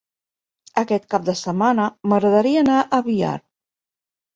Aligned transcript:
Aquest 0.83 1.05
cap 1.15 1.29
de 1.29 1.37
setmana 1.43 1.87
m'agradaria 2.09 2.67
anar 2.67 2.83
a 3.01 3.05
Biar. 3.13 3.41